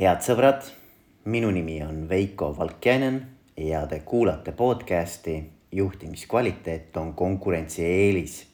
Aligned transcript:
head 0.00 0.22
sõbrad, 0.24 0.64
minu 1.28 1.50
nimi 1.52 1.74
on 1.84 2.06
Veiko 2.08 2.46
Valkjanen 2.56 3.18
ja 3.60 3.82
te 3.84 3.98
kuulate 4.00 4.54
podcasti 4.56 5.34
juhtimiskvaliteet 5.76 6.96
on 6.96 7.10
konkurentsieelis. 7.14 8.46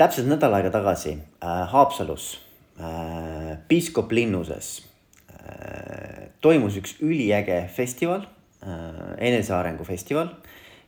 täpselt 0.00 0.30
nädal 0.30 0.54
aega 0.56 0.70
tagasi 0.70 1.12
äh, 1.12 1.68
Haapsalus 1.68 2.40
äh, 2.80 3.58
Piiskop 3.68 4.12
linnuses 4.16 4.86
äh, 5.28 6.30
toimus 6.40 6.80
üks 6.80 6.96
üliäge 7.02 7.68
festival 7.68 8.24
äh,, 8.62 9.12
enesearengu 9.18 9.84
festival 9.84 10.32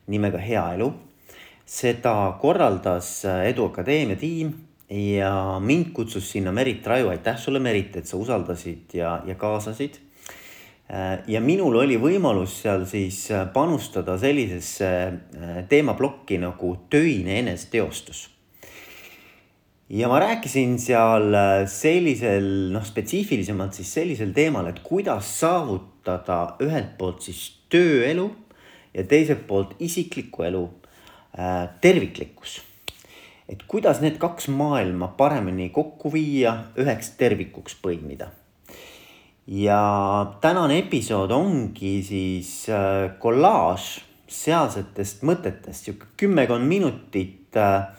nimega 0.07 0.41
Hea 0.41 0.65
elu. 0.73 0.93
seda 1.65 2.39
korraldas 2.41 3.21
äh, 3.25 3.45
Eduakadeemia 3.53 4.15
tiim 4.15 4.70
ja 4.91 5.59
mind 5.63 5.93
kutsus 5.95 6.31
sinna 6.31 6.51
Merit 6.51 6.87
Raju, 6.87 7.09
aitäh 7.13 7.37
sulle, 7.39 7.59
Merit, 7.63 7.95
et 7.95 8.07
sa 8.07 8.17
usaldasid 8.19 8.95
ja, 8.97 9.21
ja 9.25 9.35
kaasasid. 9.39 9.99
Äh, 10.91 11.21
ja 11.31 11.39
minul 11.41 11.77
oli 11.79 11.95
võimalus 12.01 12.57
seal 12.65 12.83
siis 12.89 13.23
äh, 13.31 13.45
panustada 13.53 14.17
sellisesse 14.19 14.89
äh, 14.91 15.61
teemaplokki 15.71 16.41
nagu 16.41 16.75
töine 16.91 17.39
eneseteostus. 17.39 18.27
ja 19.91 20.07
ma 20.07 20.19
rääkisin 20.23 20.77
seal 20.79 21.35
sellisel 21.67 22.45
noh, 22.71 22.83
spetsiifilisemalt 22.83 23.75
siis 23.75 23.93
sellisel 23.93 24.31
teemal, 24.35 24.67
et 24.67 24.79
kuidas 24.83 25.27
saavutada 25.39 26.55
ühelt 26.63 26.93
poolt 26.97 27.23
siis 27.27 27.41
tööelu 27.71 28.29
ja 28.93 29.03
teiselt 29.03 29.43
poolt 29.47 29.75
isikliku 29.79 30.47
elu 30.47 30.63
terviklikkus 31.83 32.61
et 33.51 33.63
kuidas 33.67 33.99
need 33.99 34.15
kaks 34.21 34.47
maailma 34.47 35.11
paremini 35.19 35.69
kokku 35.75 36.11
viia, 36.13 36.53
üheks 36.79 37.15
tervikuks 37.19 37.75
põimida. 37.83 38.31
ja 39.47 39.81
tänane 40.41 40.77
episood 40.79 41.31
ongi 41.35 41.97
siis 42.05 42.69
äh, 42.69 43.17
kollaaž 43.19 43.97
sealsetest 44.31 45.25
mõtetest, 45.27 45.83
sihuke 45.83 46.13
kümmekond 46.17 46.63
minutit 46.67 47.57
äh, 47.57 47.89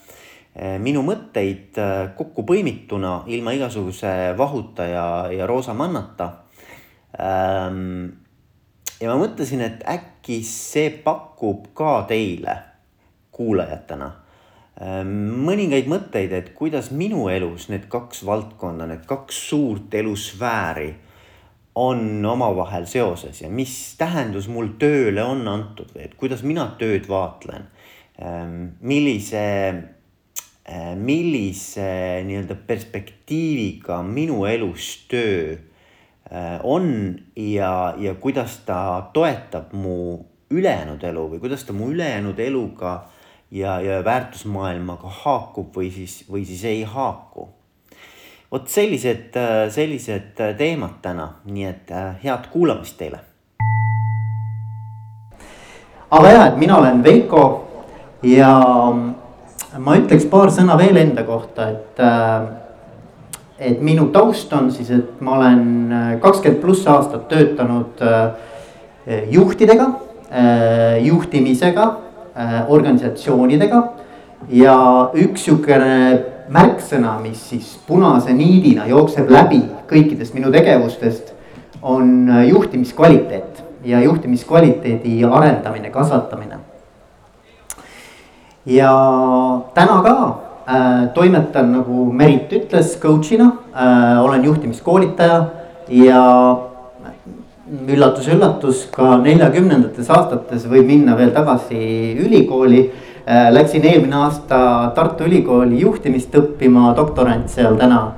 minu 0.80 1.02
mõtteid 1.04 1.76
äh, 1.82 2.14
kokku 2.16 2.46
põimituna 2.48 3.24
ilma 3.26 3.52
igasuguse 3.58 4.32
vahuta 4.38 4.88
ja, 4.88 5.06
ja 5.34 5.46
roosa 5.46 5.74
mannata 5.74 6.30
ähm,. 7.20 8.08
ja 9.00 9.10
ma 9.10 9.18
mõtlesin, 9.20 9.60
et 9.66 9.84
äkki 9.84 10.40
see 10.46 10.88
pakub 11.04 11.68
ka 11.76 12.00
teile 12.08 12.56
kuulajatena 13.34 14.21
mõningaid 14.80 15.88
mõtteid, 15.90 16.32
et 16.32 16.52
kuidas 16.56 16.90
minu 16.96 17.26
elus 17.28 17.68
need 17.68 17.88
kaks 17.92 18.22
valdkonda, 18.24 18.86
need 18.88 19.04
kaks 19.06 19.36
suurt 19.50 19.94
elusfääri 19.94 20.94
on 21.74 22.24
omavahel 22.26 22.86
seoses 22.86 23.42
ja 23.42 23.48
mis 23.48 23.94
tähendus 24.00 24.48
mul 24.48 24.74
tööle 24.80 25.24
on 25.24 25.46
antud 25.48 25.92
või 25.94 26.06
et 26.06 26.16
kuidas 26.20 26.42
mina 26.44 26.66
tööd 26.80 27.08
vaatlen. 27.08 27.68
Ehm, 28.18 28.74
millise, 28.80 29.44
eh, 30.66 30.92
millise 30.96 32.22
nii-öelda 32.26 32.58
perspektiiviga 32.66 34.02
minu 34.04 34.44
elus 34.44 35.06
töö 35.08 35.56
eh, 35.56 36.58
on 36.62 37.16
ja, 37.36 37.94
ja 37.98 38.14
kuidas 38.20 38.60
ta 38.66 39.08
toetab 39.14 39.72
mu 39.72 40.20
ülejäänud 40.52 41.04
elu 41.08 41.28
või 41.32 41.40
kuidas 41.40 41.64
ta 41.64 41.72
mu 41.72 41.88
ülejäänud 41.92 42.38
eluga 42.38 42.98
ja, 43.52 43.80
ja 43.80 44.04
väärtusmaailmaga 44.04 45.10
haakub 45.22 45.76
või 45.76 45.90
siis, 45.92 46.22
või 46.30 46.44
siis 46.48 46.64
ei 46.64 46.82
haaku. 46.82 47.48
vot 48.52 48.68
sellised, 48.68 49.36
sellised 49.72 50.40
teemad 50.56 50.98
täna, 51.02 51.28
nii 51.44 51.64
et 51.64 51.92
head 52.24 52.48
kuulamist 52.52 52.96
teile. 52.98 53.20
aga 56.10 56.28
ja, 56.28 56.46
et 56.46 56.56
mina 56.56 56.76
olen 56.76 57.02
Veiko 57.04 57.44
ja 58.22 58.52
ma 59.78 59.96
ütleks 59.96 60.26
paar 60.30 60.52
sõna 60.52 60.76
veel 60.78 60.96
enda 60.96 61.24
kohta, 61.24 61.68
et 61.68 62.00
et 63.58 63.80
minu 63.80 64.08
taust 64.12 64.52
on 64.52 64.70
siis, 64.72 64.90
et 64.90 65.20
ma 65.20 65.36
olen 65.36 66.18
kakskümmend 66.20 66.60
pluss 66.60 66.86
aastat 66.86 67.28
töötanud 67.28 68.00
juhtidega, 69.30 69.90
juhtimisega 71.02 71.86
organisatsioonidega. 72.68 73.82
ja 74.48 74.74
üks 75.14 75.44
sihukene 75.44 76.24
märksõna, 76.50 77.16
mis 77.22 77.42
siis 77.50 77.76
punase 77.86 78.32
niidina 78.34 78.86
jookseb 78.90 79.30
läbi 79.30 79.60
kõikidest 79.90 80.34
minu 80.34 80.50
tegevustest, 80.52 81.32
on 81.82 82.28
äh, 82.30 82.46
juhtimiskvaliteet 82.48 83.62
ja 83.84 84.00
juhtimiskvaliteedi 84.02 85.24
arendamine, 85.24 85.90
kasvatamine. 85.90 86.58
ja 88.66 88.92
täna 89.74 90.02
ka 90.02 90.16
äh, 90.68 91.08
toimetan, 91.14 91.72
nagu 91.72 92.12
Merit 92.12 92.52
ütles, 92.52 92.98
coach'ina 93.02 93.48
äh,, 93.74 94.24
olen 94.24 94.44
juhtimiskoolitaja 94.44 95.44
ja 95.88 96.22
üllatus-üllatus, 97.72 98.86
ka 98.92 99.16
neljakümnendates 99.22 100.10
aastates 100.12 100.66
võib 100.68 100.88
minna 100.90 101.16
veel 101.16 101.32
tagasi 101.32 101.78
ülikooli. 102.20 102.82
Äh, 103.22 103.48
läksin 103.54 103.84
eelmine 103.86 104.16
aasta 104.24 104.92
Tartu 104.96 105.24
Ülikooli 105.28 105.78
juhtimist 105.80 106.34
õppima, 106.34 106.90
doktorant 106.96 107.48
seal 107.50 107.78
täna. 107.78 108.12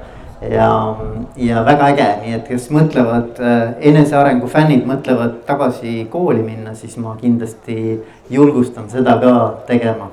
ja, 0.45 0.97
ja 1.41 1.63
väga 1.65 1.87
äge, 1.93 2.07
nii 2.21 2.35
et 2.37 2.49
kes 2.49 2.67
mõtlevad, 2.75 3.39
äh, 3.41 3.75
enesearengu 3.91 4.49
fännid 4.51 4.83
mõtlevad 4.85 5.39
tagasi 5.47 6.07
kooli 6.13 6.43
minna, 6.43 6.75
siis 6.75 6.97
ma 7.01 7.15
kindlasti 7.21 8.01
julgustan 8.31 8.91
seda 8.91 9.17
ka 9.21 9.35
tegema. 9.67 10.11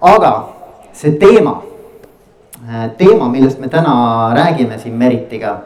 aga 0.00 0.32
see 0.92 1.18
teema, 1.20 1.62
äh, 2.68 2.90
teema, 2.96 3.28
millest 3.28 3.58
me 3.60 3.68
täna 3.68 4.32
räägime 4.36 4.78
siin 4.78 4.94
Meritiga 4.94 5.58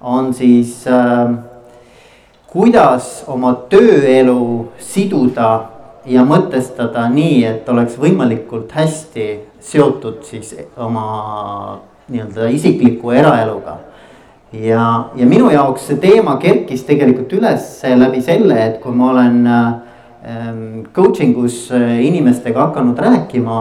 on 0.00 0.34
siis 0.34 0.84
äh, 0.86 1.30
kuidas 2.46 3.24
oma 3.28 3.54
tööelu 3.70 4.68
siduda 4.78 5.50
ja 6.06 6.22
mõtestada 6.24 7.08
nii, 7.10 7.42
et 7.44 7.68
oleks 7.68 7.98
võimalikult 8.00 8.72
hästi 8.76 9.26
seotud 9.60 10.22
siis 10.26 10.54
oma 10.76 11.06
nii-öelda 12.08 12.48
isikliku 12.54 13.10
eraeluga. 13.10 13.78
ja, 14.52 15.08
ja 15.16 15.26
minu 15.26 15.50
jaoks 15.50 15.88
see 15.88 15.98
teema 16.00 16.36
kerkis 16.40 16.84
tegelikult 16.86 17.32
üles 17.32 17.66
läbi 17.82 18.22
selle, 18.22 18.56
et 18.66 18.78
kui 18.80 18.94
ma 18.94 19.10
olen 19.10 19.40
ähm, 19.46 20.86
coaching 20.94 21.36
us 21.38 21.66
äh, 21.72 21.98
inimestega 22.06 22.68
hakanud 22.68 22.98
rääkima 22.98 23.58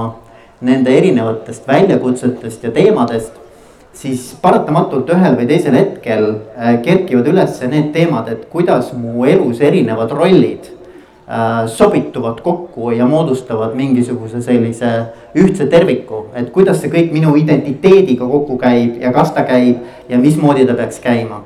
nende 0.61 0.93
erinevatest 0.97 1.67
väljakutsetest 1.67 2.63
ja 2.63 2.71
teemadest 2.71 3.33
siis 3.95 4.33
paratamatult 4.41 5.09
ühel 5.15 5.37
või 5.39 5.47
teisel 5.49 5.75
hetkel 5.77 6.27
äh, 6.55 6.77
kerkivad 6.83 7.27
üles 7.31 7.59
need 7.69 7.91
teemad, 7.95 8.29
et 8.31 8.47
kuidas 8.51 8.91
mu 8.97 9.25
elus 9.29 9.61
erinevad 9.63 10.11
rollid 10.15 10.67
äh, 10.67 11.65
sobituvad 11.71 12.41
kokku 12.43 12.91
ja 12.95 13.07
moodustavad 13.07 13.75
mingisuguse 13.77 14.41
sellise 14.43 14.91
ühtse 15.35 15.69
terviku, 15.71 16.25
et 16.35 16.51
kuidas 16.55 16.81
see 16.83 16.91
kõik 16.91 17.13
minu 17.15 17.35
identiteediga 17.39 18.27
kokku 18.27 18.59
käib 18.61 18.99
ja 19.01 19.13
kas 19.15 19.31
ta 19.35 19.45
käib 19.47 20.11
ja 20.11 20.19
mismoodi 20.19 20.67
ta 20.67 20.75
peaks 20.75 20.99
käima. 21.03 21.43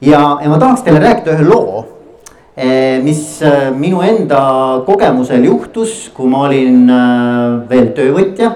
ja, 0.00 0.22
ja 0.42 0.48
ma 0.48 0.58
tahaks 0.58 0.82
teile 0.86 1.04
rääkida 1.04 1.36
ühe 1.36 1.48
loo, 1.48 1.84
äh, 2.56 3.02
mis 3.04 3.42
minu 3.76 4.00
enda 4.00 4.82
kogemusel 4.86 5.44
juhtus, 5.44 6.06
kui 6.14 6.30
ma 6.30 6.46
olin 6.48 6.86
veel 7.68 7.92
töövõtja. 7.92 8.54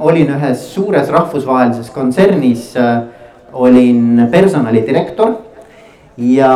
Olin 0.00 0.28
ühes 0.36 0.66
suures 0.74 1.08
rahvusvahelises 1.08 1.90
kontsernis 1.90 2.76
äh,, 2.76 3.02
olin 3.52 4.28
personalidirektor 4.30 5.34
ja, 6.16 6.52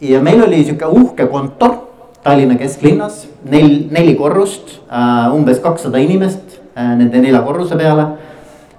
ja 0.00 0.20
meil 0.22 0.42
oli 0.44 0.64
sihuke 0.64 0.86
uhke 0.86 1.26
kontor 1.26 1.76
Tallinna 2.22 2.58
kesklinnas, 2.58 3.28
nel-, 3.44 3.86
neli 3.90 4.14
korrust 4.18 4.80
äh,, 4.90 5.34
umbes 5.34 5.62
kakssada 5.64 5.98
inimest 6.02 6.58
äh, 6.76 6.96
nende 6.98 7.22
nelja 7.22 7.40
korruse 7.46 7.76
peale. 7.76 8.06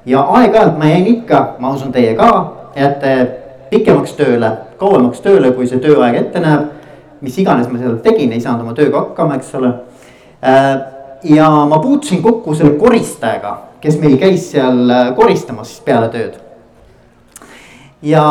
ja 0.05 0.21
aeg-ajalt 0.21 0.77
ma 0.77 0.89
jäin 0.89 1.07
ikka, 1.07 1.55
ma 1.59 1.73
usun, 1.73 1.91
teie 1.91 2.13
ka 2.17 2.29
jääte 2.75 3.13
pikemaks 3.69 4.13
tööle, 4.17 4.51
kauemaks 4.77 5.21
tööle, 5.21 5.51
kui 5.53 5.67
see 5.67 5.81
tööaeg 5.81 6.15
ette 6.15 6.39
näeb. 6.39 6.69
mis 7.21 7.37
iganes 7.37 7.67
ma 7.67 7.79
seal 7.79 7.97
tegin, 8.03 8.31
ei 8.31 8.39
saanud 8.39 8.63
oma 8.63 8.73
tööga 8.73 9.01
hakkama, 9.01 9.35
eks 9.35 9.55
ole 9.59 9.73
ja 11.23 11.49
ma 11.69 11.79
puutusin 11.79 12.21
kokku 12.21 12.53
selle 12.55 12.77
koristajaga, 12.79 13.55
kes 13.81 13.97
meil 13.99 14.17
käis 14.19 14.51
seal 14.53 14.85
äh, 14.89 15.09
koristamas 15.15 15.79
peale 15.85 16.09
tööd. 16.13 16.37
ja 18.01 18.23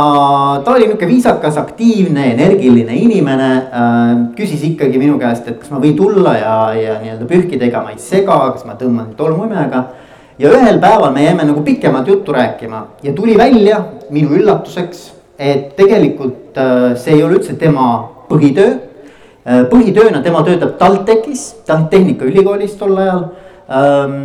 ta 0.65 0.73
oli 0.73 0.87
nihuke 0.87 1.07
viisakas, 1.07 1.59
aktiivne, 1.61 2.31
energiline 2.33 2.95
inimene 2.97 3.51
äh,. 3.57 4.13
küsis 4.37 4.65
ikkagi 4.65 4.99
minu 4.99 5.19
käest, 5.21 5.49
et 5.49 5.59
kas 5.61 5.71
ma 5.71 5.81
võin 5.83 5.97
tulla 5.97 6.37
ja, 6.39 6.57
ja 6.75 6.99
nii-öelda 7.03 7.29
pühkida, 7.29 7.69
ega 7.69 7.83
ma 7.85 7.93
ei 7.93 8.01
sega, 8.01 8.39
kas 8.55 8.65
ma 8.65 8.79
tõmban 8.81 9.13
tolmuimejaga. 9.17 9.85
ja 10.39 10.53
ühel 10.55 10.81
päeval 10.81 11.13
me 11.13 11.25
jäime 11.27 11.45
nagu 11.45 11.63
pikemat 11.63 12.09
juttu 12.09 12.33
rääkima 12.33 12.87
ja 13.03 13.13
tuli 13.13 13.37
välja 13.39 13.83
minu 14.11 14.33
üllatuseks, 14.41 15.11
et 15.39 15.77
tegelikult 15.77 16.57
äh, 16.57 16.95
see 16.97 17.19
ei 17.19 17.23
ole 17.23 17.37
üldse 17.39 17.55
tema 17.61 18.09
põhitöö. 18.29 18.79
Äh, 19.49 19.63
põhitööna 19.71 20.21
tema 20.21 20.43
töötab 20.45 20.75
TalTechis, 20.77 21.43
Tehnikaülikoolis 21.65 22.75
tol 22.77 22.99
ajal 23.01 23.23
ähm, 23.73 24.17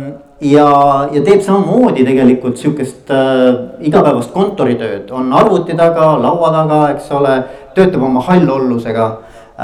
ja, 0.44 0.66
ja 1.14 1.22
teeb 1.24 1.40
samamoodi 1.40 2.04
tegelikult 2.04 2.60
sihukest 2.60 3.08
äh, 3.14 3.46
igapäevast 3.88 4.34
kontoritööd, 4.34 5.08
on 5.16 5.32
arvuti 5.32 5.76
taga, 5.78 6.10
laua 6.20 6.50
taga, 6.52 6.80
eks 6.92 7.08
ole, 7.16 7.38
töötab 7.76 8.04
oma 8.04 8.20
hallollusega 8.26 9.06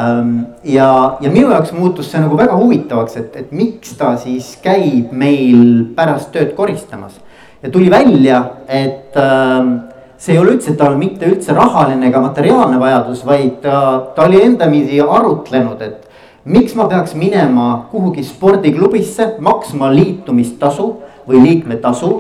ähm,. 0.01 0.33
ja, 0.65 0.89
ja 1.21 1.35
minu 1.35 1.51
jaoks 1.53 1.75
muutus 1.77 2.09
see 2.09 2.25
nagu 2.25 2.41
väga 2.41 2.57
huvitavaks, 2.57 3.21
et, 3.21 3.37
et 3.43 3.53
miks 3.53 3.93
ta 4.01 4.15
siis 4.23 4.55
käib 4.65 5.13
meil 5.13 5.91
pärast 5.97 6.33
tööd 6.33 6.55
koristamas. 6.57 7.21
ja 7.61 7.69
tuli 7.69 7.93
välja, 7.93 8.45
et 8.65 9.13
ähm, 9.21 9.77
see 10.21 10.35
ei 10.35 10.41
ole 10.41 10.59
üldse 10.59 10.75
tal 10.77 10.99
mitte 11.01 11.25
üldse 11.25 11.55
rahaline 11.57 12.11
ega 12.11 12.21
materiaalne 12.21 12.77
vajadus, 12.81 13.25
vaid 13.25 13.63
ta, 13.65 14.13
ta 14.15 14.27
oli 14.29 14.43
endamisi 14.45 15.01
arutlenud, 15.01 15.81
et 15.81 16.11
miks 16.45 16.75
ma 16.77 16.87
peaks 16.91 17.15
minema 17.17 17.87
kuhugi 17.91 18.25
spordiklubisse, 18.25 19.35
maksma 19.41 19.89
liitumistasu 19.95 20.91
või 21.29 21.45
liikmetasu. 21.47 22.11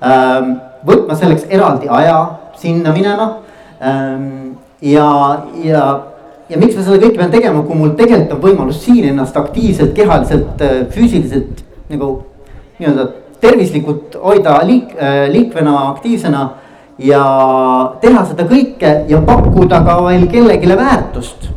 Ähm, 0.00 0.54
võtma 0.86 1.16
selleks 1.18 1.44
eraldi 1.52 1.88
aja 1.92 2.16
sinna 2.60 2.94
minema. 2.96 3.28
Ähm, 3.80 4.56
ja, 4.80 5.08
ja, 5.64 5.84
ja 6.48 6.60
miks 6.60 6.76
ma 6.76 6.84
seda 6.84 7.00
kõike 7.02 7.18
pean 7.18 7.32
tegema, 7.32 7.64
kui 7.64 7.76
mul 7.76 7.94
tegelikult 7.98 8.38
on 8.38 8.44
võimalus 8.44 8.80
siin 8.84 9.08
ennast 9.12 9.36
aktiivselt, 9.36 9.92
kehaliselt, 9.96 10.64
äh, 10.64 10.80
füüsiliselt 10.92 11.64
nagu 11.90 12.12
nii-öelda 12.80 13.08
tervislikult 13.40 14.16
hoida 14.20 14.58
liik-, 14.68 14.96
äh, 14.96 15.26
liikvena, 15.32 15.76
aktiivsena. 15.90 16.48
Ja 17.00 17.24
teha 18.00 18.24
seda 18.28 18.44
kõike 18.48 18.92
ja 19.08 19.22
pakkuda 19.24 19.80
ka 19.86 19.96
veel 20.04 20.26
kellelegi 20.28 20.76
väärtust 20.76 21.50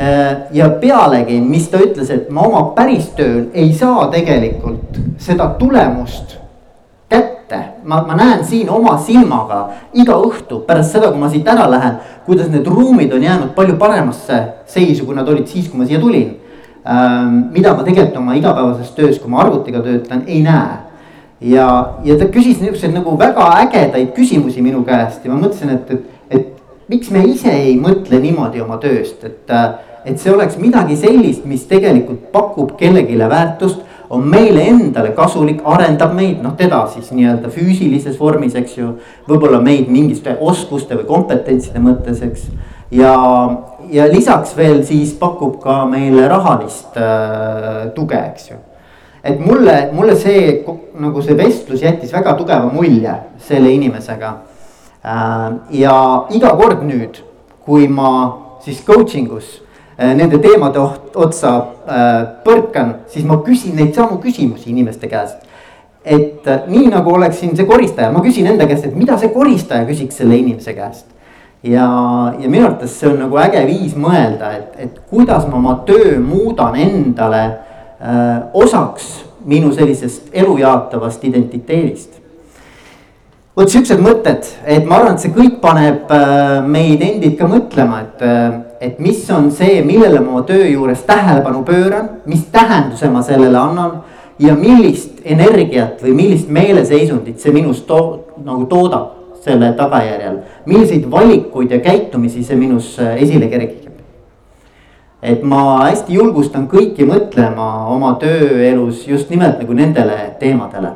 Äh, 0.00 0.36
ja 0.52 0.68
pealegi, 0.68 1.40
mis 1.40 1.64
ta 1.72 1.80
ütles, 1.82 2.06
et 2.14 2.28
ma 2.30 2.44
oma 2.46 2.60
päris 2.76 3.08
tööl 3.18 3.48
ei 3.50 3.72
saa 3.74 4.04
tegelikult 4.12 4.94
seda 5.18 5.48
tulemust 5.58 6.36
kätte. 7.10 7.58
ma, 7.82 8.04
ma 8.06 8.14
näen 8.14 8.44
siin 8.46 8.70
oma 8.70 8.92
silmaga 9.02 9.64
iga 9.98 10.14
õhtu 10.22 10.60
pärast 10.68 10.94
seda, 10.94 11.10
kui 11.10 11.18
ma 11.18 11.32
siit 11.32 11.50
ära 11.50 11.66
lähen, 11.66 11.96
kuidas 12.28 12.46
need 12.52 12.70
ruumid 12.70 13.10
on 13.16 13.26
jäänud 13.26 13.50
palju 13.56 13.74
paremasse 13.74 14.38
seisu, 14.70 15.02
kui 15.08 15.18
nad 15.18 15.28
olid 15.28 15.50
siis, 15.50 15.66
kui 15.66 15.80
ma 15.80 15.88
siia 15.88 15.98
tulin. 15.98 16.30
Ähm, 16.86 17.48
mida 17.50 17.74
ma 17.74 17.82
tegelikult 17.82 18.22
oma 18.22 18.38
igapäevases 18.38 18.94
töös, 18.94 19.18
kui 19.18 19.34
ma 19.34 19.42
arvutiga 19.48 19.82
töötan, 19.82 20.22
ei 20.30 20.44
näe 20.46 20.78
ja, 21.40 21.66
ja 22.04 22.18
ta 22.18 22.30
küsis 22.32 22.60
niisuguseid 22.62 22.94
nagu 22.94 23.18
väga 23.18 23.50
ägedaid 23.64 24.14
küsimusi 24.16 24.62
minu 24.64 24.84
käest 24.86 25.24
ja 25.24 25.32
ma 25.32 25.40
mõtlesin, 25.42 25.74
et, 25.74 25.90
et, 25.90 26.40
et 26.40 26.88
miks 26.88 27.12
me 27.14 27.24
ise 27.28 27.52
ei 27.52 27.76
mõtle 27.80 28.20
niimoodi 28.22 28.64
oma 28.64 28.80
tööst, 28.82 29.24
et 29.24 29.54
et 30.08 30.16
see 30.20 30.32
oleks 30.32 30.56
midagi 30.56 30.96
sellist, 30.96 31.44
mis 31.44 31.66
tegelikult 31.68 32.30
pakub 32.32 32.76
kellelegi 32.78 33.18
väärtust, 33.18 33.82
on 34.10 34.24
meile 34.24 34.62
endale 34.70 35.10
kasulik, 35.16 35.60
arendab 35.68 36.14
meid, 36.16 36.38
noh 36.40 36.54
teda 36.56 36.86
siis 36.88 37.10
nii-öelda 37.12 37.50
füüsilises 37.52 38.16
vormis, 38.20 38.56
eks 38.56 38.78
ju. 38.78 38.94
võib-olla 39.28 39.60
meid 39.60 39.90
mingite 39.92 40.38
oskuste 40.40 40.96
või 40.96 41.04
kompetentside 41.10 41.82
mõttes, 41.84 42.22
eks. 42.24 42.46
ja, 42.90 43.12
ja 43.92 44.08
lisaks 44.08 44.56
veel 44.56 44.80
siis 44.88 45.12
pakub 45.18 45.60
ka 45.60 45.82
meile 45.90 46.24
rahalist 46.30 46.96
äh, 46.96 47.90
tuge, 47.94 48.22
eks 48.32 48.50
ju. 48.54 48.62
Et 49.28 49.38
mulle, 49.44 49.76
mulle 49.92 50.16
see 50.16 50.64
nagu 50.98 51.22
see 51.22 51.36
vestlus 51.38 51.84
jättis 51.84 52.12
väga 52.12 52.34
tugeva 52.40 52.72
mulje 52.72 53.14
selle 53.48 53.70
inimesega 53.76 54.34
äh,. 55.04 55.48
ja 55.70 55.94
iga 56.34 56.56
kord 56.56 56.84
nüüd, 56.88 57.22
kui 57.64 57.88
ma 57.88 58.10
siis 58.64 58.82
coaching 58.84 59.32
us 59.32 59.58
Äh, 60.00 60.14
nende 60.14 60.38
teemade 60.38 60.78
otsa 61.18 61.50
äh, 61.90 62.20
põrkan, 62.44 62.92
siis 63.10 63.24
ma 63.26 63.40
küsin 63.42 63.74
neid 63.74 63.96
samu 63.98 64.20
küsimusi 64.22 64.70
inimeste 64.70 65.10
käest. 65.10 65.44
et 66.04 66.46
nii 66.70 66.86
nagu 66.88 67.10
oleksin 67.12 67.56
see 67.58 67.66
koristaja, 67.66 68.12
ma 68.14 68.22
küsin 68.24 68.46
enda 68.46 68.64
käest, 68.70 68.86
et 68.86 68.94
mida 68.96 69.16
see 69.18 69.28
koristaja 69.34 69.84
küsiks 69.88 70.20
selle 70.20 70.38
inimese 70.38 70.72
käest. 70.76 71.08
ja, 71.66 71.88
ja 72.38 72.46
minu 72.46 72.68
arvates 72.68 72.94
see 73.00 73.10
on 73.10 73.18
nagu 73.24 73.40
äge 73.42 73.64
viis 73.66 73.96
mõelda, 73.98 74.52
et, 74.60 74.78
et 74.86 75.02
kuidas 75.10 75.48
ma 75.50 75.58
oma 75.58 75.74
töö 75.90 76.14
muudan 76.22 76.78
endale 76.78 77.42
osaks 78.54 79.08
minu 79.48 79.72
sellisest 79.74 80.28
elujaatavast 80.32 81.24
identiteedist 81.24 82.18
vot 83.58 83.72
siuksed 83.72 83.98
mõtted, 83.98 84.46
et 84.70 84.86
ma 84.86 85.00
arvan, 85.00 85.16
et 85.16 85.24
see 85.24 85.34
kõik 85.34 85.56
paneb 85.58 86.12
meid 86.70 87.02
endid 87.02 87.34
ka 87.40 87.48
mõtlema, 87.50 88.04
et 88.06 88.22
et 88.80 88.98
mis 89.02 89.24
on 89.34 89.50
see, 89.50 89.80
millele 89.82 90.20
ma 90.22 90.36
oma 90.36 90.44
töö 90.46 90.66
juures 90.70 91.02
tähelepanu 91.06 91.64
pööran, 91.66 92.08
mis 92.30 92.44
tähenduse 92.52 93.10
ma 93.10 93.22
sellele 93.22 93.58
annan. 93.58 94.02
ja 94.38 94.54
millist 94.54 95.18
energiat 95.24 95.98
või 96.02 96.12
millist 96.14 96.48
meeleseisundit 96.48 97.40
see 97.40 97.50
minus 97.52 97.80
to 97.82 97.96
nagu 98.44 98.68
toodab 98.70 99.40
selle 99.42 99.72
tagajärjel. 99.72 100.36
milliseid 100.66 101.10
valikuid 101.10 101.70
ja 101.70 101.80
käitumisi 101.80 102.44
see 102.44 102.56
minus 102.56 102.98
äh, 102.98 103.16
esile 103.22 103.48
kergib. 103.48 103.87
Et 105.22 105.42
ma 105.42 105.88
hästi 105.88 106.14
julgustan 106.14 106.68
kõiki 106.70 107.06
mõtlema 107.08 107.88
oma 107.90 108.12
tööelus 108.22 109.02
just 109.08 109.30
nimelt 109.30 109.58
nagu 109.58 109.74
nendele 109.74 110.18
teemadele. 110.38 110.92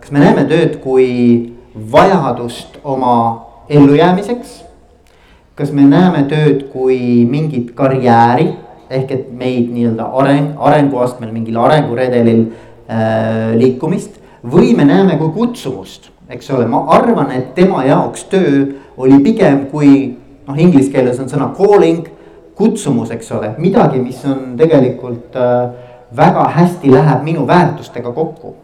kas 0.00 0.10
me 0.10 0.22
näeme 0.22 0.44
tööd 0.48 0.78
kui 0.80 1.56
vajadust 1.74 2.78
oma 2.84 3.44
ellujäämiseks? 3.68 4.62
Kas 5.56 5.72
me 5.72 5.82
näeme 5.82 6.22
tööd 6.28 6.68
kui 6.72 7.26
mingit 7.28 7.74
karjääri 7.74 8.52
ehk 8.90 9.10
et 9.10 9.32
meid 9.32 9.72
nii-öelda 9.72 10.06
areng, 10.20 10.52
arenguastmel 10.56 11.32
mingil 11.32 11.56
arenguredelil 11.58 12.44
äh, 12.88 13.56
liikumist? 13.56 14.22
Või 14.46 14.76
me 14.76 14.84
näeme 14.86 15.16
kui 15.18 15.32
kutsumust, 15.34 16.12
eks 16.30 16.52
ole, 16.54 16.68
ma 16.70 16.84
arvan, 16.94 17.32
et 17.34 17.54
tema 17.56 17.82
jaoks 17.84 18.28
töö 18.30 18.76
oli 18.96 19.18
pigem 19.24 19.64
kui 19.72 20.14
noh, 20.46 20.58
inglise 20.58 20.92
keeles 20.92 21.18
on 21.20 21.28
sõna 21.30 21.50
calling, 21.56 22.06
kutsumus, 22.56 23.10
eks 23.12 23.32
ole, 23.36 23.54
midagi, 23.58 24.00
mis 24.00 24.22
on 24.28 24.54
tegelikult 24.58 25.36
äh, 25.36 25.66
väga 26.16 26.46
hästi 26.56 26.92
läheb 26.94 27.26
minu 27.26 27.46
väärtustega 27.46 28.12
kokku. 28.12 28.54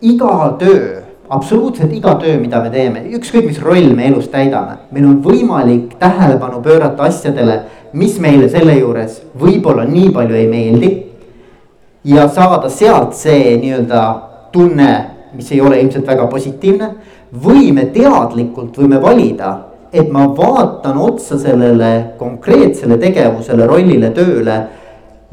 iga 0.00 0.56
töö 0.58 1.10
absoluutselt 1.30 1.92
iga 1.92 2.14
töö, 2.18 2.38
mida 2.42 2.58
me 2.62 2.70
teeme, 2.74 3.04
ükskõik 3.14 3.46
mis 3.46 3.60
roll 3.62 3.92
me 3.94 4.08
elus 4.08 4.26
täidame, 4.32 4.80
meil 4.90 5.06
on 5.06 5.20
võimalik 5.22 5.94
tähelepanu 6.00 6.58
pöörata 6.64 7.06
asjadele, 7.06 7.60
mis 7.94 8.18
meile 8.22 8.48
selle 8.50 8.74
juures 8.78 9.20
võib-olla 9.38 9.86
nii 9.86 10.10
palju 10.14 10.36
ei 10.36 10.48
meeldi. 10.50 10.90
ja 12.04 12.28
saada 12.28 12.68
sealt 12.68 13.14
see 13.14 13.56
nii-öelda 13.60 14.02
tunne, 14.52 14.90
mis 15.36 15.52
ei 15.52 15.60
ole 15.60 15.80
ilmselt 15.80 16.06
väga 16.06 16.26
positiivne. 16.26 16.94
või 17.44 17.72
me 17.72 17.84
teadlikult 17.84 18.78
võime 18.78 19.02
valida, 19.02 19.69
et 19.92 20.10
ma 20.12 20.28
vaatan 20.36 20.98
otsa 20.98 21.38
sellele 21.38 22.14
konkreetsele 22.18 22.98
tegevusele, 22.98 23.66
rollile, 23.66 24.10
tööle. 24.10 24.60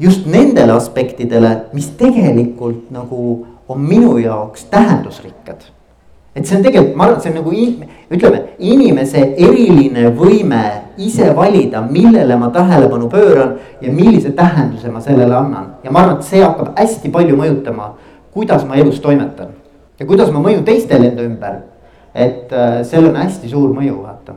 just 0.00 0.26
nendele 0.26 0.72
aspektidele, 0.72 1.50
mis 1.72 1.88
tegelikult 1.98 2.90
nagu 2.94 3.46
on 3.68 3.80
minu 3.80 4.18
jaoks 4.18 4.64
tähendusrikkad 4.70 5.64
et 6.38 6.46
see 6.46 6.56
on 6.58 6.62
tegelikult, 6.62 6.94
ma 6.96 7.06
arvan, 7.06 7.16
et 7.18 7.24
see 7.24 7.32
on 7.32 7.38
nagu 7.40 7.52
ütleme, 8.14 8.40
inimese 8.62 9.22
eriline 9.34 10.10
võime 10.16 10.62
ise 11.02 11.30
valida, 11.36 11.82
millele 11.90 12.36
ma 12.38 12.50
tähelepanu 12.54 13.08
pööran 13.10 13.56
ja 13.82 13.92
millise 13.94 14.32
tähenduse 14.36 14.92
ma 14.92 15.02
sellele 15.02 15.34
annan. 15.34 15.72
ja 15.84 15.90
ma 15.90 16.04
arvan, 16.04 16.18
et 16.18 16.28
see 16.28 16.42
hakkab 16.44 16.76
hästi 16.78 17.10
palju 17.14 17.38
mõjutama, 17.38 17.90
kuidas 18.34 18.66
ma 18.68 18.78
elus 18.78 19.00
toimetan 19.02 19.56
ja 19.98 20.06
kuidas 20.06 20.30
ma 20.34 20.42
mõjun 20.44 20.64
teistele 20.66 21.10
enda 21.10 21.26
ümber. 21.26 21.62
et 22.14 22.52
äh, 22.52 22.82
sellel 22.82 23.10
on 23.10 23.22
hästi 23.22 23.48
suur 23.48 23.74
mõju, 23.74 24.02
vaata. 24.02 24.34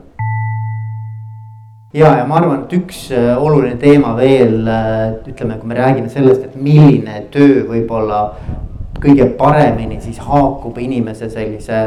Ja, 1.94 2.18
ja 2.18 2.26
ma 2.28 2.40
arvan, 2.40 2.66
et 2.66 2.76
üks 2.80 3.08
äh, 3.16 3.34
oluline 3.38 3.78
teema 3.82 4.16
veel, 4.18 4.62
äh, 4.68 5.06
ütleme, 5.32 5.60
kui 5.60 5.72
me 5.72 5.78
räägime 5.80 6.10
sellest, 6.10 6.46
et 6.48 6.56
milline 6.56 7.26
töö 7.34 7.66
võib-olla 7.70 8.24
kõige 9.02 9.26
paremini 9.38 10.02
siis 10.02 10.20
haakub 10.22 10.78
inimese 10.78 11.30
sellise 11.32 11.80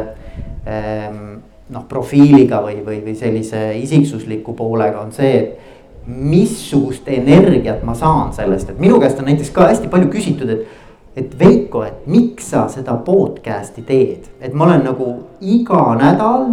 ähm, 0.67 1.39
noh, 1.73 1.85
profiiliga 1.89 2.61
või, 2.65 2.81
või, 2.87 3.01
või 3.05 3.15
sellise 3.19 3.71
isiksusliku 3.79 4.55
poolega 4.59 5.01
on 5.01 5.13
see, 5.15 5.39
et 5.39 6.07
missugust 6.07 7.09
energiat 7.09 7.85
ma 7.87 7.95
saan 7.97 8.35
sellest, 8.37 8.71
et 8.71 8.81
minu 8.83 8.99
käest 9.01 9.21
on 9.21 9.31
näiteks 9.31 9.53
ka 9.55 9.71
hästi 9.71 9.93
palju 9.93 10.11
küsitud, 10.13 10.51
et. 10.57 10.81
et 11.15 11.35
Veiko, 11.39 11.85
et 11.87 12.07
miks 12.11 12.49
sa 12.51 12.65
seda 12.69 12.97
podcast'i 13.07 13.85
teed, 13.87 14.25
et 14.43 14.55
ma 14.55 14.67
olen 14.67 14.81
nagu 14.83 15.05
iga 15.41 15.95
nädal 15.95 16.49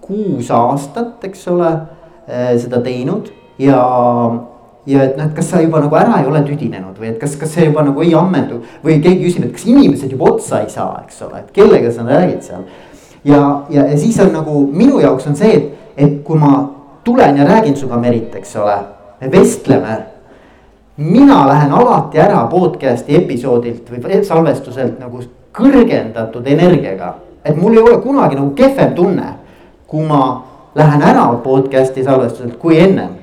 kuus 0.00 0.48
aastat, 0.50 1.20
eks 1.28 1.42
ole, 1.52 1.68
seda 2.30 2.80
teinud 2.84 3.32
ja 3.58 3.80
ja 4.86 5.04
et 5.04 5.16
noh, 5.18 5.26
et 5.28 5.34
kas 5.36 5.50
sa 5.52 5.60
juba 5.62 5.80
nagu 5.82 5.96
ära 5.98 6.20
ei 6.20 6.28
ole 6.28 6.42
tüdinenud 6.46 6.98
või 6.98 7.10
et 7.12 7.18
kas, 7.20 7.36
kas 7.40 7.52
see 7.54 7.68
juba 7.68 7.84
nagu 7.86 8.02
ei 8.04 8.14
ammendu 8.16 8.62
või 8.84 8.98
keegi 9.02 9.26
küsib, 9.26 9.46
et 9.46 9.54
kas 9.56 9.66
inimesed 9.68 10.12
juba 10.14 10.30
otsa 10.32 10.62
ei 10.64 10.70
saa, 10.72 11.02
eks 11.04 11.20
ole, 11.26 11.42
et 11.42 11.50
kellega 11.56 11.92
sa 11.92 12.06
räägid 12.06 12.42
seal. 12.46 12.64
ja, 13.24 13.40
ja, 13.70 13.84
ja 13.84 13.98
siis 13.98 14.18
on 14.24 14.32
nagu 14.34 14.64
minu 14.72 15.00
jaoks 15.02 15.28
on 15.30 15.36
see, 15.36 15.52
et, 15.56 15.90
et 15.96 16.16
kui 16.24 16.38
ma 16.40 16.54
tulen 17.04 17.36
ja 17.36 17.48
räägin 17.48 17.76
sinuga, 17.76 18.00
Merit, 18.00 18.34
eks 18.40 18.56
ole, 18.56 18.78
me 19.20 19.32
vestleme. 19.32 19.98
mina 20.96 21.46
lähen 21.48 21.72
alati 21.72 22.18
ära 22.20 22.42
podcast'i 22.50 23.16
episoodilt 23.16 23.88
või 23.88 24.24
salvestuselt 24.24 24.98
nagu 25.00 25.22
kõrgendatud 25.56 26.46
energiaga, 26.46 27.14
et 27.44 27.56
mul 27.56 27.76
ei 27.76 27.82
ole 27.82 28.00
kunagi 28.02 28.36
nagu 28.36 28.50
kehvem 28.56 28.94
tunne, 28.94 29.34
kui 29.86 30.04
ma 30.06 30.49
lähen 30.74 31.02
ära 31.02 31.26
podcast'i 31.44 32.04
salvestuselt 32.04 32.58
kui 32.58 32.78
ennem 32.78 33.20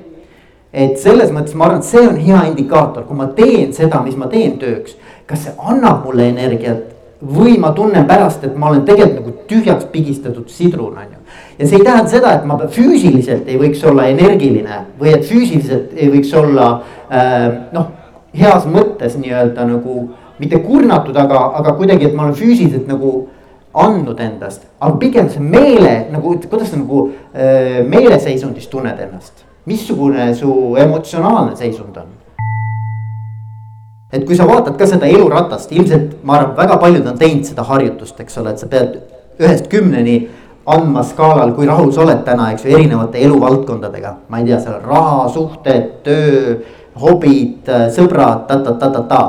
et 0.72 0.98
selles 1.00 1.32
mõttes 1.32 1.56
ma 1.56 1.68
arvan, 1.68 1.80
et 1.80 1.88
see 1.88 2.04
on 2.04 2.18
hea 2.20 2.42
indikaator, 2.50 3.06
kui 3.08 3.16
ma 3.16 3.30
teen 3.36 3.72
seda, 3.76 4.02
mis 4.04 4.16
ma 4.20 4.28
teen 4.30 4.58
tööks, 4.60 4.96
kas 5.28 5.46
see 5.46 5.54
annab 5.58 6.04
mulle 6.06 6.28
energiat 6.28 6.94
või 7.18 7.56
ma 7.58 7.72
tunnen 7.74 8.04
pärast, 8.06 8.44
et 8.46 8.54
ma 8.56 8.68
olen 8.70 8.84
tegelikult 8.86 9.18
nagu 9.18 9.46
tühjaks 9.50 9.88
pigistatud 9.90 10.50
sidrun, 10.52 10.98
on 11.00 11.16
ju. 11.16 11.22
ja 11.58 11.66
see 11.66 11.80
ei 11.80 11.86
tähenda 11.86 12.12
seda, 12.12 12.34
et 12.36 12.44
ma 12.46 12.58
füüsiliselt 12.60 13.48
ei 13.48 13.58
võiks 13.58 13.82
olla 13.88 14.06
energiline 14.12 14.84
või 15.00 15.16
et 15.16 15.26
füüsiliselt 15.26 15.96
ei 15.96 16.12
võiks 16.12 16.30
olla 16.38 16.68
äh, 17.10 17.48
noh, 17.74 17.90
heas 18.38 18.68
mõttes 18.70 19.16
nii-öelda 19.18 19.66
nagu 19.66 20.04
mitte 20.38 20.60
kurnatud, 20.62 21.16
aga, 21.18 21.40
aga 21.58 21.74
kuidagi, 21.74 22.06
et 22.06 22.14
ma 22.14 22.28
olen 22.28 22.38
füüsiliselt 22.38 22.86
nagu 22.86 23.26
andnud 23.74 24.20
endast, 24.20 24.64
aga 24.80 24.96
pigem 24.98 25.28
see 25.32 25.42
meele 25.44 26.08
nagu, 26.12 26.38
kuidas 26.48 26.72
sa 26.72 26.80
nagu 26.80 27.08
äh, 27.34 27.84
meeleseisundis 27.86 28.70
tunned 28.72 28.98
ennast 28.98 29.44
missugune 29.68 30.34
su 30.34 30.76
emotsionaalne 30.80 31.56
seisund 31.56 31.96
on? 31.96 32.16
et 34.12 34.24
kui 34.24 34.36
sa 34.36 34.46
vaatad 34.48 34.78
ka 34.80 34.86
seda 34.88 35.08
eluratast, 35.10 35.72
ilmselt 35.76 36.22
ma 36.24 36.38
arvan, 36.38 36.54
väga 36.56 36.78
paljud 36.80 37.08
on 37.10 37.18
teinud 37.20 37.44
seda 37.44 37.66
harjutust, 37.68 38.20
eks 38.24 38.38
ole, 38.40 38.54
et 38.54 38.62
sa 38.62 38.68
pead 38.70 38.94
ühest 39.36 39.68
kümneni 39.68 40.14
andma 40.68 41.02
skaalal, 41.04 41.52
kui 41.56 41.68
rahul 41.68 41.92
sa 41.92 42.06
oled 42.06 42.22
täna, 42.24 42.46
eks 42.54 42.64
ju, 42.64 42.72
erinevate 42.72 43.20
eluvaldkondadega. 43.26 44.14
ma 44.28 44.40
ei 44.40 44.48
tea, 44.48 44.60
seal 44.64 44.80
raha, 44.84 45.28
suhted, 45.34 45.90
töö, 46.08 46.56
hobid, 47.02 47.68
sõbrad 47.94 48.46
ta, 48.48 48.56
ta-ta-ta-ta-ta. 48.56 49.20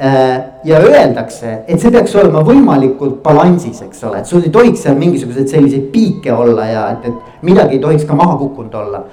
Äh, 0.00 0.40
ja 0.64 0.80
öeldakse, 0.82 1.60
et 1.68 1.78
see 1.78 1.92
peaks 1.94 2.16
olema 2.18 2.40
võimalikult 2.42 3.20
balansis, 3.22 3.78
eks 3.84 4.00
ole, 4.08 4.24
et 4.24 4.26
sul 4.26 4.42
ei 4.42 4.50
tohiks 4.50 4.80
seal 4.82 4.96
mingisuguseid 4.98 5.52
selliseid 5.52 5.84
piike 5.92 6.32
olla 6.34 6.64
ja 6.66 6.80
et, 6.96 7.06
et 7.06 7.44
midagi 7.46 7.76
ei 7.76 7.82
tohiks 7.84 8.08
ka 8.08 8.16
maha 8.18 8.34
kukkunud 8.40 8.74
olla 8.74 9.04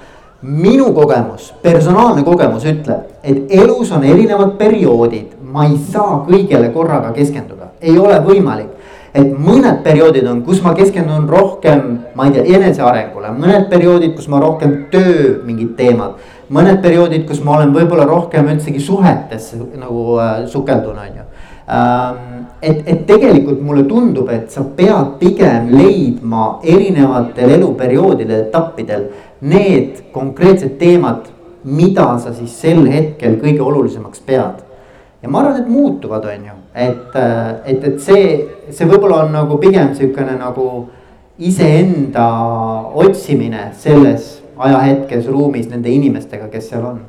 minu 0.42 0.88
kogemus, 0.92 1.52
personaalne 1.62 2.24
kogemus 2.26 2.64
ütleb, 2.66 3.12
et 3.22 3.52
elus 3.62 3.92
on 3.94 4.02
erinevad 4.04 4.56
perioodid, 4.58 5.36
ma 5.54 5.68
ei 5.68 5.76
saa 5.92 6.18
kõigele 6.26 6.72
korraga 6.74 7.12
keskenduda, 7.14 7.70
ei 7.80 7.94
ole 7.98 8.18
võimalik. 8.26 8.72
Et 9.14 9.32
mõned 9.36 9.82
perioodid 9.84 10.26
on, 10.28 10.40
kus 10.46 10.62
ma 10.64 10.72
keskendun 10.76 11.28
rohkem, 11.28 11.88
ma 12.16 12.28
ei 12.28 12.36
tea, 12.36 12.44
enesearengule, 12.58 13.32
mõned 13.36 13.68
perioodid, 13.72 14.14
kus 14.16 14.28
ma 14.32 14.40
rohkem 14.40 14.86
töö 14.92 15.42
mingid 15.46 15.74
teemad. 15.76 16.20
mõned 16.52 16.82
perioodid, 16.82 17.26
kus 17.28 17.40
ma 17.44 17.56
olen 17.56 17.72
võib-olla 17.72 18.04
rohkem 18.04 18.48
üldsegi 18.52 18.80
suhetesse 18.80 19.56
nagu 19.56 20.18
äh, 20.20 20.46
sukeldun, 20.46 20.98
on 20.98 21.14
ju 21.16 21.24
ähm, 21.64 22.42
et, 22.62 22.82
et 22.86 23.06
tegelikult 23.06 23.60
mulle 23.60 23.84
tundub, 23.88 24.28
et 24.30 24.50
sa 24.50 24.64
pead 24.76 25.16
pigem 25.20 25.70
leidma 25.74 26.58
erinevatel 26.62 27.56
eluperioodidel, 27.56 28.46
etappidel 28.48 29.08
need 29.40 30.02
konkreetsed 30.14 30.76
teemad, 30.80 31.26
mida 31.64 32.06
sa 32.22 32.34
siis 32.34 32.54
sel 32.60 32.84
hetkel 32.90 33.38
kõige 33.42 33.62
olulisemaks 33.64 34.22
pead. 34.26 34.62
Ja 35.22 35.30
ma 35.30 35.40
arvan, 35.40 35.60
et 35.62 35.68
muutuvad, 35.68 36.24
on 36.24 36.48
ju, 36.50 36.58
et, 36.74 37.16
et, 37.64 37.84
et 37.84 38.00
see, 38.02 38.26
see 38.70 38.88
võib-olla 38.90 39.22
on 39.26 39.32
nagu 39.36 39.58
pigem 39.62 39.94
sihukene 39.94 40.34
nagu 40.40 40.66
iseenda 41.38 42.26
otsimine 43.04 43.70
selles 43.78 44.42
ajahetkes, 44.58 45.26
ruumis 45.30 45.68
nende 45.70 45.90
inimestega, 45.90 46.48
kes 46.52 46.70
seal 46.72 46.86
on. 46.86 47.00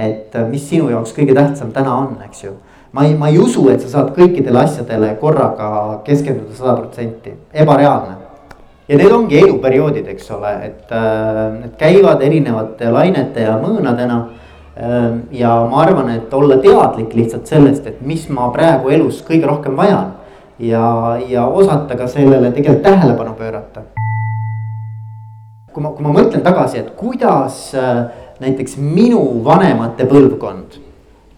et 0.00 0.34
mis 0.48 0.62
sinu 0.64 0.86
jaoks 0.88 1.10
kõige 1.12 1.34
tähtsam 1.36 1.72
täna 1.74 1.92
on, 1.92 2.14
eks 2.24 2.44
ju. 2.44 2.54
Ma 2.94 3.04
ei, 3.04 3.14
ma 3.18 3.28
ei 3.28 3.38
usu, 3.38 3.66
et 3.68 3.82
sa 3.82 3.90
saad 3.90 4.14
kõikidele 4.16 4.62
asjadele 4.62 5.10
korraga 5.20 6.00
keskenduda 6.06 6.54
sada 6.56 6.76
protsenti, 6.78 7.34
ebareaalne. 7.52 8.16
Ja 8.88 8.96
need 8.98 9.12
ongi 9.14 9.38
eluperioodid, 9.38 10.08
eks 10.10 10.30
ole, 10.34 10.50
et 10.66 10.94
äh, 10.94 11.42
need 11.58 11.74
käivad 11.78 12.22
erinevate 12.26 12.90
lainete 12.90 13.44
ja 13.44 13.58
mõõnadena. 13.60 14.16
Ja 15.36 15.54
ma 15.70 15.82
arvan, 15.82 16.08
et 16.14 16.34
olla 16.34 16.56
teadlik 16.56 17.12
lihtsalt 17.14 17.46
sellest, 17.50 17.86
et 17.86 18.00
mis 18.00 18.22
ma 18.32 18.46
praegu 18.54 18.88
elus 18.88 19.18
kõige 19.26 19.48
rohkem 19.48 19.76
vajan. 19.76 20.14
ja, 20.58 21.18
ja 21.28 21.46
osata 21.46 21.96
ka 21.96 22.06
sellele 22.08 22.50
tegelikult 22.52 22.82
tähelepanu 22.82 23.34
pöörata. 23.34 23.82
kui 25.72 25.82
ma, 25.82 25.90
kui 25.90 26.04
ma 26.04 26.12
mõtlen 26.12 26.42
tagasi, 26.42 26.78
et 26.78 26.90
kuidas 26.96 27.72
näiteks 28.40 28.76
minu 28.76 29.44
vanemate 29.44 30.06
põlvkond 30.08 30.80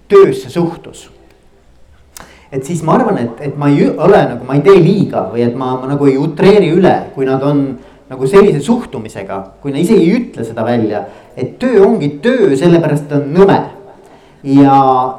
töösse 0.09 0.51
suhtus 0.51 1.11
et 2.53 2.65
siis 2.65 2.83
ma 2.85 2.99
arvan, 2.99 3.19
et, 3.19 3.41
et 3.49 3.57
ma 3.57 3.71
ei 3.73 3.89
ole 3.89 4.19
nagu, 4.29 4.45
ma 4.45 4.59
ei 4.59 4.65
tee 4.65 4.77
liiga 4.77 5.25
või 5.33 5.47
et 5.47 5.55
ma, 5.57 5.73
ma 5.81 5.89
nagu 5.95 6.09
ei 6.09 6.19
utreeri 6.21 6.69
üle, 6.77 6.93
kui 7.15 7.25
nad 7.29 7.43
on 7.49 7.65
nagu 8.13 8.29
sellise 8.29 8.61
suhtumisega, 8.61 9.39
kui 9.63 9.73
nad 9.73 9.81
ise 9.81 9.97
ei 9.97 10.11
ütle 10.13 10.45
seda 10.45 10.67
välja. 10.67 11.07
Et 11.37 11.59
töö 11.59 11.85
ongi 11.87 12.09
töö, 12.23 12.57
sellepärast 12.57 13.09
ta 13.09 13.21
on 13.21 13.31
nõme. 13.35 13.61
ja, 14.43 14.77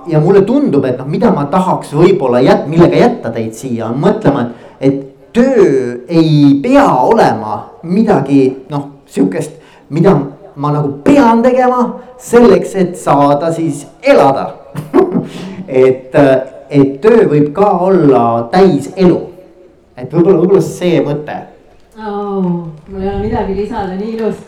ja 0.08 0.20
mulle 0.20 0.42
tundub, 0.44 0.86
et 0.86 0.98
noh, 1.00 1.08
mida 1.08 1.32
ma 1.32 1.46
tahaks 1.52 1.94
võib-olla 1.96 2.42
jät-, 2.44 2.68
millega 2.68 2.98
jätta 3.00 3.32
teid 3.32 3.54
siia, 3.56 3.88
on 3.88 4.02
mõtlema, 4.04 4.50
et, 4.50 4.90
et 4.90 5.34
töö 5.34 6.04
ei 6.08 6.60
pea 6.64 6.88
olema 7.02 7.80
midagi 7.84 8.66
noh, 8.70 9.04
sihukest, 9.08 9.56
mida 9.90 10.16
ma 10.56 10.74
nagu 10.74 11.00
pean 11.04 11.42
tegema 11.42 11.86
selleks, 12.22 12.76
et 12.76 12.98
saada 13.00 13.52
siis 13.54 13.86
elada 14.02 14.50
et 15.68 16.14
et 16.74 16.94
töö 17.02 17.28
võib 17.30 17.52
ka 17.54 17.70
olla 17.86 18.48
täis 18.52 18.90
elu. 18.98 19.20
et 19.98 20.14
võib-olla, 20.14 20.40
võib-olla 20.42 20.62
see 20.66 21.02
mõte 21.06 21.36
oh,. 21.98 22.46
mul 22.90 23.02
ei 23.02 23.10
ole 23.10 23.20
midagi 23.28 23.58
lisada, 23.58 23.98
nii 23.98 24.16
ilus 24.18 24.40